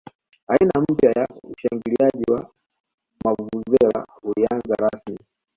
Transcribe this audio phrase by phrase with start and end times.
[0.47, 2.49] aina mpya ya ushangiliaji wa
[3.25, 5.17] mavuvuzela ulianza rasmi